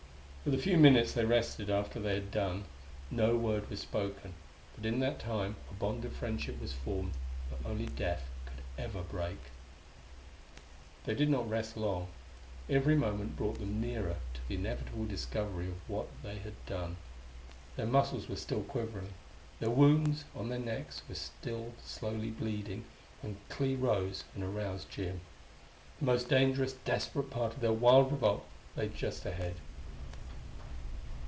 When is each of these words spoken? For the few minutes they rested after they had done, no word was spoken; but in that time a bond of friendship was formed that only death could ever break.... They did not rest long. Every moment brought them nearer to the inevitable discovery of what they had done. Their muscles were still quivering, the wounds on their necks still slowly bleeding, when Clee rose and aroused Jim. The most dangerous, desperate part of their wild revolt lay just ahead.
For 0.43 0.49
the 0.49 0.57
few 0.57 0.75
minutes 0.75 1.13
they 1.13 1.23
rested 1.23 1.69
after 1.69 1.99
they 1.99 2.15
had 2.15 2.31
done, 2.31 2.63
no 3.11 3.37
word 3.37 3.69
was 3.69 3.81
spoken; 3.81 4.33
but 4.75 4.87
in 4.87 4.99
that 5.01 5.19
time 5.19 5.55
a 5.69 5.73
bond 5.75 6.03
of 6.03 6.13
friendship 6.15 6.59
was 6.59 6.73
formed 6.73 7.11
that 7.51 7.63
only 7.69 7.85
death 7.85 8.27
could 8.45 8.63
ever 8.75 9.03
break.... 9.03 9.37
They 11.05 11.13
did 11.13 11.29
not 11.29 11.47
rest 11.47 11.77
long. 11.77 12.07
Every 12.67 12.95
moment 12.95 13.37
brought 13.37 13.59
them 13.59 13.79
nearer 13.79 14.15
to 14.33 14.47
the 14.47 14.55
inevitable 14.55 15.05
discovery 15.05 15.67
of 15.67 15.87
what 15.87 16.07
they 16.23 16.39
had 16.39 16.55
done. 16.65 16.97
Their 17.75 17.85
muscles 17.85 18.27
were 18.27 18.35
still 18.35 18.63
quivering, 18.63 19.13
the 19.59 19.69
wounds 19.69 20.25
on 20.35 20.49
their 20.49 20.57
necks 20.57 21.03
still 21.13 21.73
slowly 21.83 22.31
bleeding, 22.31 22.85
when 23.21 23.37
Clee 23.49 23.75
rose 23.75 24.23
and 24.33 24.43
aroused 24.43 24.89
Jim. 24.89 25.21
The 25.99 26.05
most 26.05 26.29
dangerous, 26.29 26.73
desperate 26.73 27.29
part 27.29 27.53
of 27.53 27.59
their 27.59 27.71
wild 27.73 28.11
revolt 28.11 28.43
lay 28.75 28.87
just 28.89 29.23
ahead. 29.23 29.53